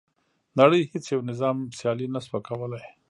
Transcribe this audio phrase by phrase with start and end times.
[0.59, 2.83] نړۍ هیڅ یو نظام سیالي نه شوه کولای.